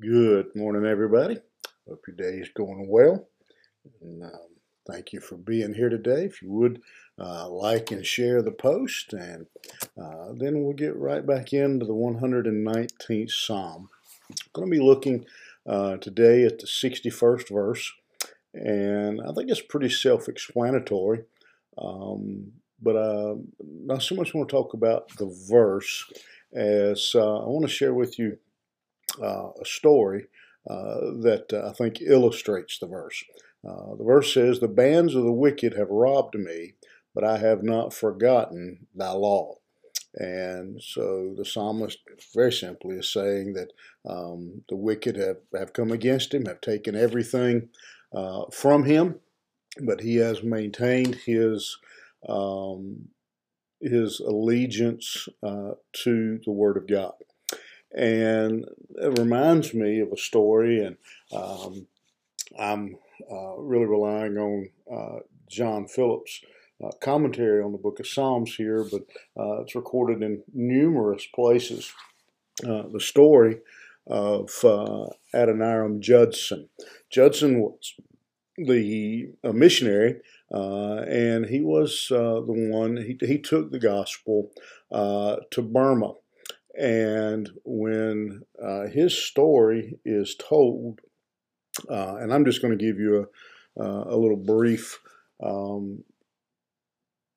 Good 0.00 0.56
morning, 0.56 0.90
everybody. 0.90 1.36
Hope 1.86 2.02
your 2.08 2.16
day 2.16 2.38
is 2.38 2.48
going 2.48 2.88
well. 2.88 3.28
And, 4.00 4.22
um, 4.22 4.30
thank 4.86 5.12
you 5.12 5.20
for 5.20 5.36
being 5.36 5.74
here 5.74 5.90
today. 5.90 6.24
If 6.24 6.40
you 6.40 6.50
would 6.52 6.80
uh, 7.18 7.46
like 7.50 7.90
and 7.90 8.06
share 8.06 8.40
the 8.40 8.50
post, 8.50 9.12
and 9.12 9.46
uh, 10.00 10.32
then 10.34 10.62
we'll 10.62 10.72
get 10.72 10.96
right 10.96 11.26
back 11.26 11.52
into 11.52 11.84
the 11.84 11.92
119th 11.92 13.30
Psalm. 13.30 13.90
I'm 14.30 14.36
going 14.54 14.70
to 14.70 14.78
be 14.78 14.82
looking 14.82 15.26
uh, 15.66 15.98
today 15.98 16.44
at 16.44 16.60
the 16.60 16.66
61st 16.66 17.50
verse, 17.50 17.92
and 18.54 19.20
I 19.20 19.32
think 19.32 19.50
it's 19.50 19.60
pretty 19.60 19.90
self 19.90 20.30
explanatory. 20.30 21.24
Um, 21.76 22.52
but 22.80 22.96
uh, 22.96 23.34
not 23.62 24.02
so 24.02 24.14
much 24.14 24.32
want 24.32 24.48
to 24.48 24.56
talk 24.56 24.72
about 24.72 25.14
the 25.18 25.26
verse 25.46 26.10
as 26.54 27.12
uh, 27.14 27.40
I 27.44 27.48
want 27.48 27.66
to 27.66 27.70
share 27.70 27.92
with 27.92 28.18
you 28.18 28.38
uh, 29.22 29.50
a 29.60 29.64
story 29.64 30.26
uh, 30.68 31.00
that 31.22 31.52
uh, 31.52 31.68
I 31.68 31.72
think 31.72 32.00
illustrates 32.00 32.78
the 32.78 32.86
verse. 32.86 33.22
Uh, 33.66 33.94
the 33.96 34.04
verse 34.04 34.32
says, 34.32 34.60
The 34.60 34.68
bands 34.68 35.14
of 35.14 35.24
the 35.24 35.32
wicked 35.32 35.74
have 35.76 35.90
robbed 35.90 36.34
me, 36.34 36.74
but 37.14 37.24
I 37.24 37.38
have 37.38 37.62
not 37.62 37.92
forgotten 37.92 38.86
thy 38.94 39.12
law. 39.12 39.56
And 40.14 40.82
so 40.82 41.34
the 41.36 41.44
psalmist, 41.44 41.98
very 42.34 42.52
simply, 42.52 42.96
is 42.96 43.12
saying 43.12 43.54
that 43.54 43.72
um, 44.08 44.62
the 44.68 44.76
wicked 44.76 45.16
have, 45.16 45.38
have 45.56 45.72
come 45.72 45.92
against 45.92 46.34
him, 46.34 46.46
have 46.46 46.60
taken 46.60 46.96
everything 46.96 47.68
uh, 48.12 48.44
from 48.52 48.84
him, 48.84 49.20
but 49.80 50.00
he 50.00 50.16
has 50.16 50.42
maintained 50.42 51.14
his 51.14 51.78
um, 52.28 53.08
his 53.80 54.20
allegiance 54.20 55.26
uh, 55.42 55.70
to 55.92 56.38
the 56.44 56.52
Word 56.52 56.76
of 56.76 56.86
God. 56.86 57.14
And 57.96 58.66
it 58.96 59.18
reminds 59.18 59.74
me 59.74 60.00
of 60.00 60.12
a 60.12 60.16
story, 60.16 60.84
and 60.84 60.96
um, 61.32 61.86
I'm 62.58 62.96
uh, 63.30 63.56
really 63.56 63.86
relying 63.86 64.36
on 64.38 64.68
uh, 64.92 65.20
John 65.48 65.86
Phillips' 65.86 66.40
uh, 66.82 66.90
commentary 67.00 67.62
on 67.62 67.72
the 67.72 67.78
book 67.78 68.00
of 68.00 68.06
Psalms 68.06 68.54
here, 68.54 68.84
but 68.84 69.02
uh, 69.38 69.62
it's 69.62 69.74
recorded 69.74 70.22
in 70.22 70.42
numerous 70.54 71.26
places. 71.26 71.92
Uh, 72.66 72.84
the 72.92 73.00
story 73.00 73.58
of 74.06 74.50
uh, 74.64 75.06
Adoniram 75.34 76.00
Judson. 76.00 76.68
Judson 77.10 77.60
was 77.60 77.94
the 78.56 79.30
a 79.42 79.52
missionary, 79.52 80.20
and 80.50 81.46
he 81.46 81.60
was 81.60 82.06
the 82.08 82.44
one, 82.46 82.96
he, 82.98 83.18
he 83.26 83.38
took 83.38 83.70
the 83.70 83.78
gospel 83.78 84.50
to 84.90 85.62
Burma 85.62 86.14
and 86.78 87.50
when 87.64 88.42
uh, 88.62 88.86
his 88.86 89.16
story 89.16 89.98
is 90.04 90.34
told, 90.36 91.00
uh, 91.88 92.16
and 92.16 92.32
I'm 92.32 92.44
just 92.44 92.62
going 92.62 92.76
to 92.76 92.84
give 92.84 92.98
you 92.98 93.28
a, 93.76 93.82
uh, 93.82 94.04
a 94.08 94.16
little 94.16 94.36
brief, 94.36 95.00
um, 95.42 96.04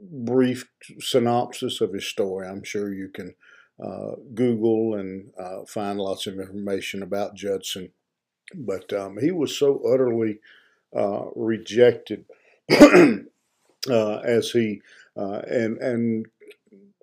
brief 0.00 0.68
synopsis 0.98 1.80
of 1.80 1.92
his 1.92 2.06
story. 2.06 2.46
I'm 2.46 2.64
sure 2.64 2.92
you 2.92 3.08
can 3.08 3.34
uh, 3.82 4.12
Google 4.34 4.94
and 4.94 5.30
uh, 5.38 5.64
find 5.66 5.98
lots 5.98 6.26
of 6.26 6.38
information 6.38 7.02
about 7.02 7.34
Judson, 7.34 7.90
but 8.54 8.92
um, 8.92 9.18
he 9.20 9.30
was 9.30 9.56
so 9.56 9.82
utterly 9.86 10.38
uh, 10.96 11.26
rejected 11.34 12.24
as 12.70 14.50
he 14.50 14.80
and 15.16 15.78
and 15.78 16.26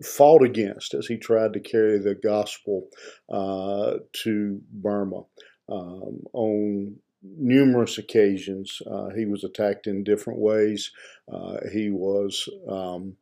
fought 0.03 0.43
against 0.43 0.93
as 0.93 1.07
he 1.07 1.17
tried 1.17 1.53
to 1.53 1.59
carry 1.59 1.99
the 1.99 2.15
gospel 2.15 2.87
uh, 3.29 3.97
to 4.23 4.61
Burma. 4.71 5.21
Um, 5.69 6.23
on 6.33 6.97
numerous 7.23 7.97
occasions, 7.97 8.81
uh, 8.89 9.09
he 9.09 9.25
was 9.25 9.43
attacked 9.43 9.87
in 9.87 10.03
different 10.03 10.39
ways. 10.39 10.91
Uh, 11.31 11.57
he 11.71 11.89
was 11.89 12.47
um, 12.69 13.15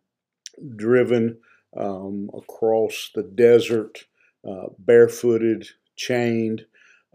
driven 0.75 1.37
um, 1.77 2.29
across 2.35 3.11
the 3.15 3.23
desert, 3.23 4.05
uh, 4.47 4.67
barefooted, 4.77 5.67
chained, 5.95 6.65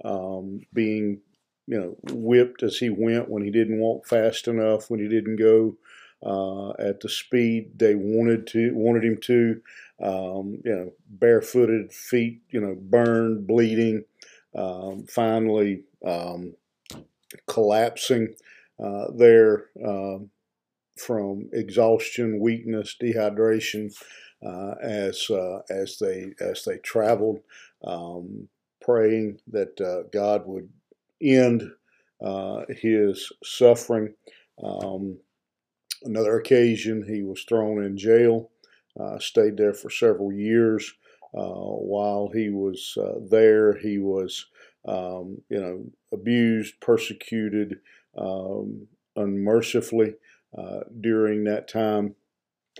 um, 0.05 0.61
being 0.73 1.21
you 1.67 1.79
know 1.79 1.97
whipped 2.15 2.63
as 2.63 2.79
he 2.79 2.89
went 2.89 3.29
when 3.29 3.43
he 3.43 3.51
didn't 3.51 3.81
walk 3.81 4.07
fast 4.07 4.49
enough, 4.49 4.89
when 4.89 5.01
he 5.01 5.09
didn't 5.09 5.37
go 5.37 5.77
uh, 6.25 6.71
at 6.79 7.01
the 7.01 7.09
speed 7.09 7.79
they 7.79 7.95
wanted 7.95 8.47
to 8.49 8.73
wanted 8.75 9.05
him 9.05 9.19
to. 9.23 9.61
Um, 10.01 10.61
you 10.65 10.77
know, 10.77 10.93
barefooted, 11.09 11.93
feet, 11.93 12.41
you 12.51 12.61
know, 12.61 12.77
burned, 12.81 13.49
bleeding, 13.49 14.05
um, 14.55 15.07
finally 15.09 15.83
um, 16.07 16.55
collapsing 17.47 18.35
uh, 18.83 19.07
there 19.17 19.67
um, 19.85 20.31
from 20.97 21.49
exhaustion, 21.53 22.41
weakness, 22.41 22.97
dehydration 23.01 23.93
uh, 24.45 24.75
as 24.81 25.29
uh, 25.31 25.61
as 25.69 25.99
they 25.99 26.33
as 26.41 26.65
they 26.65 26.79
traveled, 26.79 27.41
um, 27.85 28.49
praying 28.81 29.41
that 29.49 29.77
God 30.13 30.47
would 30.47 30.69
end 31.21 31.71
his 32.69 33.33
suffering. 33.43 34.15
Um, 34.63 35.19
Another 36.05 36.39
occasion, 36.39 37.05
he 37.09 37.23
was 37.23 37.43
thrown 37.45 37.83
in 37.83 37.97
jail, 37.97 38.51
uh, 38.99 39.19
stayed 39.19 39.57
there 39.57 39.75
for 39.75 39.91
several 39.91 40.33
years. 40.33 40.95
Uh, 41.35 41.43
while 41.43 42.31
he 42.33 42.51
was 42.51 42.97
uh, 42.97 43.19
there, 43.29 43.77
he 43.77 43.99
was, 43.99 44.47
um, 44.87 45.43
you 45.49 45.61
know, 45.61 45.85
abused, 46.13 46.81
persecuted 46.81 47.81
um, 48.17 48.87
unmercifully 49.17 50.15
uh, 50.57 50.81
during 51.01 51.45
that 51.45 51.69
time. 51.69 52.15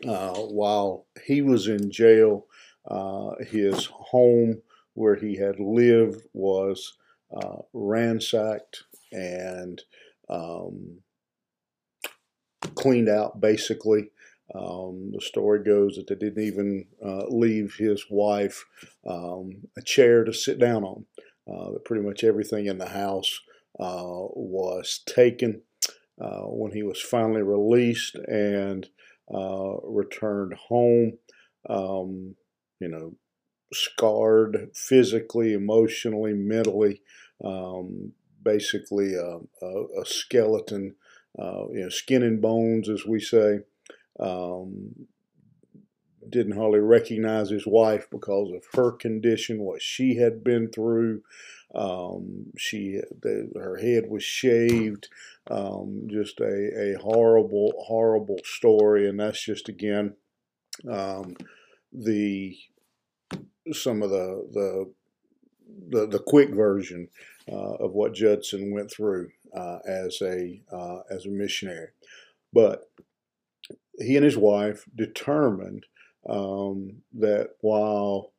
Uh, 0.07 0.35
while 0.35 1.07
he 1.27 1.43
was 1.43 1.67
in 1.67 1.91
jail, 1.91 2.47
uh, 2.87 3.33
his 3.51 3.87
home 3.87 4.63
where 4.95 5.17
he 5.17 5.37
had 5.37 5.61
lived 5.61 6.23
was 6.33 6.95
ransacked 7.75 8.85
and 9.13 9.83
um, 10.31 10.99
cleaned 12.79 13.09
out 13.09 13.41
basically. 13.41 14.11
Um, 14.55 15.11
the 15.13 15.21
story 15.21 15.63
goes 15.63 15.97
that 15.97 16.07
they 16.07 16.15
didn't 16.15 16.43
even 16.43 16.87
uh, 17.05 17.27
leave 17.29 17.75
his 17.79 18.07
wife 18.09 18.65
um, 19.07 19.69
a 19.77 19.83
chair 19.83 20.25
to 20.25 20.33
sit 20.33 20.59
down 20.59 20.85
on. 20.85 21.05
Uh, 21.51 21.79
pretty 21.85 22.03
much 22.03 22.25
everything 22.25 22.67
in 22.67 22.79
the 22.79 22.89
house 22.89 23.41
uh, 23.79 24.05
was 24.35 25.01
taken 25.07 25.63
uh, 26.21 26.43
when 26.43 26.73
he 26.73 26.83
was 26.83 27.01
finally 27.01 27.43
released 27.43 28.15
and 28.15 28.89
uh, 29.33 29.77
returned 29.85 30.55
home. 30.55 31.13
Um, 31.69 32.35
you 32.81 32.89
know, 32.89 33.15
scarred 33.73 34.71
physically, 34.75 35.53
emotionally, 35.53 36.33
mentally, 36.33 37.03
um, 37.45 38.13
basically 38.43 39.15
a, 39.15 39.39
a, 39.63 39.85
a 40.01 40.07
skeleton 40.07 40.95
uh, 41.39 41.69
you 41.71 41.83
know, 41.83 41.89
skin 41.89 42.23
and 42.23 42.41
bones, 42.41 42.89
as 42.89 43.07
we 43.07 43.21
say. 43.21 43.61
Um, 44.19 45.07
didn't 46.29 46.57
hardly 46.57 46.81
recognize 46.81 47.51
his 47.51 47.67
wife 47.67 48.07
because 48.11 48.53
of 48.53 48.65
her 48.75 48.93
condition, 48.93 49.61
what 49.61 49.81
she 49.81 50.17
had 50.17 50.45
been 50.45 50.69
through. 50.69 51.23
Um, 51.75 52.47
she, 52.57 53.01
the, 53.23 53.51
her 53.57 53.77
head 53.77 54.09
was 54.09 54.25
shaved. 54.25 55.09
Um, 55.51 56.09
just 56.11 56.41
a, 56.41 56.95
a 56.95 56.99
horrible, 57.01 57.73
horrible 57.87 58.41
story, 58.45 59.09
and 59.09 59.19
that's 59.19 59.43
just 59.43 59.69
again 59.69 60.15
um, 60.91 61.37
the 61.93 62.57
some 63.73 64.03
of 64.03 64.11
the 64.11 64.47
the 64.53 64.93
the, 65.91 66.07
the 66.07 66.19
quick 66.19 66.51
version 66.51 67.09
uh, 67.51 67.75
of 67.77 67.93
what 67.93 68.15
Judson 68.15 68.73
went 68.73 68.91
through 68.91 69.31
uh, 69.55 69.79
as 69.87 70.21
a 70.23 70.61
uh, 70.73 71.01
as 71.11 71.27
a 71.27 71.31
missionary. 71.31 71.89
But 72.53 72.91
he 73.99 74.17
and 74.17 74.25
his 74.25 74.37
wife 74.37 74.85
determined 74.95 75.87
um, 76.29 77.03
that 77.15 77.51
while 77.61 78.33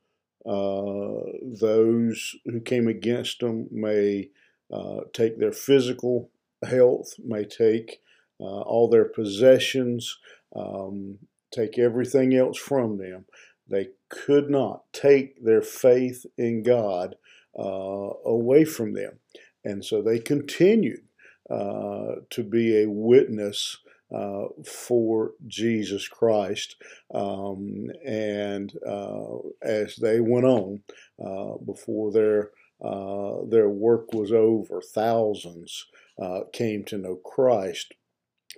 uh, 0.46 1.22
those 1.44 2.36
who 2.46 2.62
came 2.62 2.88
against 2.88 3.40
them 3.40 3.68
may 3.72 4.30
uh, 4.72 5.02
take 5.14 5.38
their 5.38 5.52
physical 5.52 6.30
health, 6.64 7.14
may 7.24 7.44
take 7.44 8.02
uh, 8.40 8.62
all 8.62 8.90
their 8.90 9.06
possessions, 9.06 10.18
um, 10.56 11.18
take 11.52 11.78
everything 11.78 12.34
else 12.36 12.58
from 12.58 12.98
them, 12.98 13.26
they 13.68 13.90
could 14.10 14.50
not 14.50 14.84
take 14.94 15.44
their 15.44 15.62
faith 15.62 16.26
in 16.38 16.64
God 16.64 17.16
uh, 17.58 18.10
away 18.26 18.66
from 18.66 18.94
them. 18.94 19.19
And 19.64 19.84
so 19.84 20.02
they 20.02 20.20
continued 20.20 21.02
uh, 21.50 22.16
to 22.30 22.44
be 22.44 22.84
a 22.84 22.90
witness 22.90 23.78
uh, 24.14 24.46
for 24.66 25.32
Jesus 25.48 26.08
Christ. 26.08 26.76
Um, 27.14 27.92
and 28.06 28.74
uh, 28.88 29.38
as 29.62 29.98
they 29.98 30.20
went 30.20 30.46
on, 30.46 30.82
uh, 31.24 31.58
before 31.66 32.12
their 32.12 32.52
uh, 32.82 33.44
their 33.50 33.68
work 33.70 34.14
was 34.14 34.32
over. 34.32 34.82
Thousands 34.82 35.86
uh, 36.22 36.42
came 36.54 36.86
to 36.86 36.98
know 36.98 37.18
Christ 37.18 37.94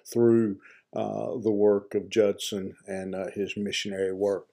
through 0.05 0.59
the 0.93 1.51
work 1.51 1.95
of 1.95 2.09
Judson 2.09 2.75
and 2.85 3.15
his 3.33 3.57
missionary 3.57 4.13
work. 4.13 4.45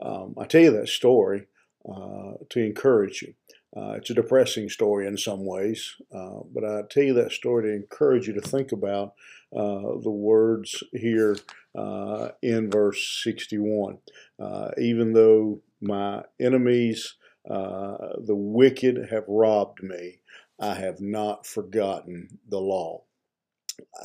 Um, 0.00 0.34
I 0.38 0.44
tell 0.44 0.60
you 0.60 0.70
that 0.70 0.88
story 0.88 1.46
to 1.86 2.60
encourage 2.60 3.22
you. 3.22 3.34
Uh, 3.76 3.92
it's 3.92 4.10
a 4.10 4.14
depressing 4.14 4.68
story 4.68 5.06
in 5.06 5.16
some 5.16 5.44
ways, 5.44 5.94
uh, 6.12 6.40
but 6.52 6.64
I 6.64 6.82
tell 6.90 7.04
you 7.04 7.14
that 7.14 7.30
story 7.30 7.64
to 7.64 7.76
encourage 7.76 8.26
you 8.26 8.34
to 8.34 8.40
think 8.40 8.72
about 8.72 9.14
uh, 9.54 9.98
the 10.02 10.10
words 10.10 10.82
here 10.92 11.36
uh, 11.78 12.30
in 12.42 12.68
verse 12.68 13.20
61. 13.22 13.98
Uh, 14.40 14.70
even 14.76 15.12
though 15.12 15.60
my 15.80 16.24
enemies, 16.40 17.14
uh, 17.48 17.96
the 18.18 18.34
wicked, 18.34 19.08
have 19.10 19.24
robbed 19.28 19.82
me, 19.84 20.18
I 20.58 20.74
have 20.74 21.00
not 21.00 21.46
forgotten 21.46 22.40
the 22.48 22.60
law. 22.60 23.04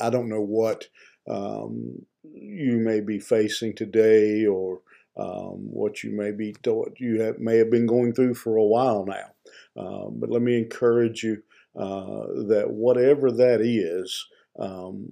I 0.00 0.10
don't 0.10 0.28
know 0.28 0.40
what 0.40 0.86
um, 1.28 2.06
you 2.22 2.78
may 2.78 3.00
be 3.00 3.18
facing 3.18 3.74
today 3.74 4.46
or 4.46 4.80
um, 5.16 5.70
what 5.70 6.02
you 6.04 6.12
may 6.12 6.30
be 6.30 6.54
what 6.64 7.00
you 7.00 7.20
have, 7.22 7.38
may 7.38 7.56
have 7.56 7.70
been 7.70 7.86
going 7.86 8.12
through 8.12 8.34
for 8.34 8.56
a 8.56 8.64
while 8.64 9.04
now. 9.04 9.32
Um, 9.76 10.16
but 10.18 10.30
let 10.30 10.42
me 10.42 10.58
encourage 10.58 11.22
you 11.22 11.42
uh, 11.78 12.26
that 12.48 12.66
whatever 12.68 13.30
that 13.30 13.60
is, 13.60 14.26
um, 14.58 15.08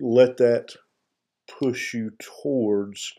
let 0.00 0.38
that 0.38 0.74
push 1.46 1.92
you 1.92 2.12
towards 2.18 3.12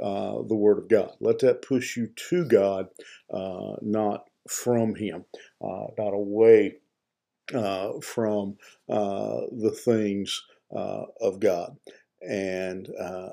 uh, 0.00 0.42
the 0.48 0.56
Word 0.56 0.78
of 0.78 0.88
God. 0.88 1.12
Let 1.20 1.38
that 1.40 1.62
push 1.62 1.96
you 1.96 2.08
to 2.30 2.44
God, 2.44 2.88
uh, 3.32 3.74
not 3.82 4.24
from 4.48 4.94
Him, 4.94 5.24
uh, 5.62 5.86
not 5.98 6.14
away 6.14 6.76
uh, 7.54 8.00
from 8.02 8.56
uh, 8.88 9.42
the 9.52 9.70
things 9.70 10.42
of 10.70 11.38
God. 11.38 11.76
And 12.22 12.88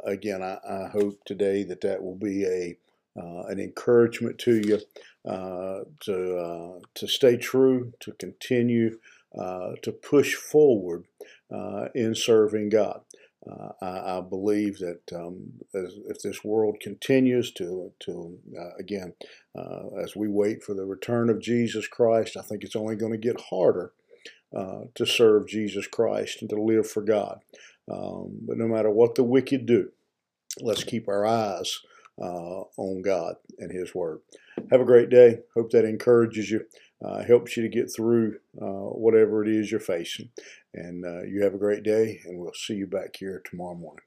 again, 0.05 0.43
I, 0.43 0.57
I, 0.67 0.89
hope 0.89 1.23
today 1.25 1.63
that 1.63 1.81
that 1.81 2.03
will 2.03 2.17
be 2.17 2.45
a 2.45 2.77
an 3.15 3.59
encouragement 3.59 4.37
to 4.39 4.55
you 4.55 4.79
to 5.25 6.81
to 6.95 7.07
stay 7.07 7.37
true, 7.37 7.93
to 7.99 8.11
continue 8.13 8.99
to 9.35 9.91
push 9.91 10.35
forward 10.35 11.05
in 11.95 12.15
serving 12.15 12.69
God. 12.69 13.01
Uh, 13.49 13.69
I, 13.81 14.17
I, 14.17 14.21
believe 14.21 14.79
that 14.79 15.01
um, 15.15 15.53
if 15.73 16.21
this 16.21 16.43
world 16.43 16.77
continues 16.81 17.51
to, 17.53 17.91
to 18.01 18.37
uh, 18.59 18.75
again, 18.77 19.13
uh, 19.57 19.87
as 20.03 20.13
we 20.13 20.27
wait 20.27 20.61
for 20.61 20.73
the 20.73 20.85
return 20.85 21.29
of 21.29 21.41
Jesus 21.41 21.87
Christ, 21.87 22.35
I 22.35 22.41
think 22.41 22.63
it's 22.63 22.75
only 22.75 22.97
going 22.97 23.13
to 23.13 23.17
get 23.17 23.39
harder 23.49 23.93
uh, 24.55 24.81
to 24.93 25.05
serve 25.05 25.47
Jesus 25.47 25.87
Christ 25.87 26.41
and 26.41 26.49
to 26.49 26.61
live 26.61 26.89
for 26.89 27.01
God. 27.01 27.39
Um, 27.89 28.39
but 28.41 28.57
no 28.57 28.67
matter 28.67 28.89
what 28.89 29.15
the 29.15 29.23
wicked 29.23 29.65
do, 29.65 29.91
let's 30.59 30.83
keep 30.83 31.07
our 31.07 31.25
eyes 31.25 31.79
uh, 32.21 32.63
on 32.77 33.01
God 33.01 33.35
and 33.57 33.71
His 33.71 33.95
Word. 33.95 34.19
Have 34.71 34.81
a 34.81 34.85
great 34.85 35.09
day. 35.09 35.39
Hope 35.55 35.71
that 35.71 35.85
encourages 35.85 36.51
you, 36.51 36.65
uh, 37.03 37.23
helps 37.23 37.55
you 37.55 37.63
to 37.63 37.69
get 37.69 37.91
through 37.93 38.37
whatever 38.53 39.43
it 39.43 39.49
is 39.49 39.71
you're 39.71 39.79
facing. 39.79 40.29
And 40.73 41.05
uh, 41.05 41.23
you 41.23 41.43
have 41.43 41.53
a 41.53 41.59
great 41.59 41.83
day, 41.83 42.21
and 42.25 42.39
we'll 42.39 42.53
see 42.53 42.75
you 42.75 42.87
back 42.87 43.15
here 43.15 43.41
tomorrow 43.49 43.75
morning. 43.75 44.03